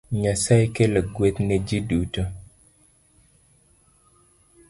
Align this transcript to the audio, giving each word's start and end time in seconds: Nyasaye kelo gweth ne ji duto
Nyasaye 0.21 0.65
kelo 0.75 1.01
gweth 1.13 1.39
ne 1.47 1.57
ji 1.67 1.77
duto 1.87 2.23